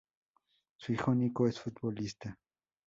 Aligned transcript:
Su 0.77 0.93
hijo 0.93 1.13
Niko 1.13 1.47
es 1.47 1.59
futbolista. 1.59 2.35